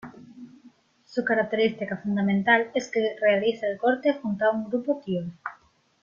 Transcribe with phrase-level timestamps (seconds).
[1.05, 5.31] Su característica fundamental es que realiza el corte junto a un grupo tiol.